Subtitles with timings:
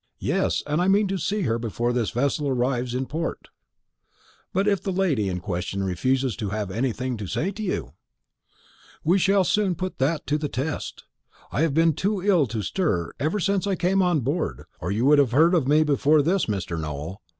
[0.17, 3.49] Yes; and I mean to see her before this vessel arrives in port."
[4.51, 7.93] "But if the lady in question refuses to have anything to say to you?"
[9.03, 11.03] "We shall soon put that to the test.
[11.51, 15.05] I have been too ill to stir ever since I came on board, or you
[15.05, 16.79] would have heard of me before this, Mr.
[16.81, 17.21] Nowell.